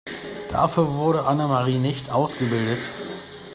Dafür 0.49 0.95
wurde 0.95 1.25
Annemarie 1.25 1.77
nicht 1.77 2.09
ausgebildet. 2.09 2.79